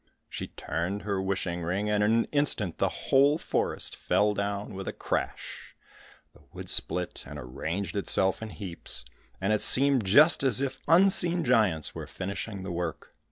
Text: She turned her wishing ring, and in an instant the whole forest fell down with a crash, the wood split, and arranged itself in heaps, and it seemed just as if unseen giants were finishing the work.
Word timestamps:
She 0.27 0.47
turned 0.47 1.03
her 1.03 1.21
wishing 1.21 1.61
ring, 1.61 1.87
and 1.87 2.03
in 2.03 2.11
an 2.11 2.25
instant 2.31 2.79
the 2.79 2.89
whole 2.89 3.37
forest 3.37 3.95
fell 3.95 4.33
down 4.33 4.73
with 4.73 4.87
a 4.87 4.93
crash, 4.93 5.75
the 6.33 6.41
wood 6.51 6.71
split, 6.71 7.23
and 7.27 7.37
arranged 7.37 7.95
itself 7.95 8.41
in 8.41 8.49
heaps, 8.49 9.05
and 9.39 9.53
it 9.53 9.61
seemed 9.61 10.03
just 10.03 10.41
as 10.41 10.59
if 10.59 10.79
unseen 10.87 11.43
giants 11.45 11.93
were 11.93 12.07
finishing 12.07 12.63
the 12.63 12.71
work. 12.71 13.11